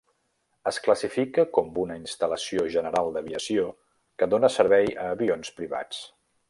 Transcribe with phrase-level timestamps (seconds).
[0.69, 3.69] Es classifica com una instal·lació general d'aviació
[4.23, 6.07] que dona servei a avions privats.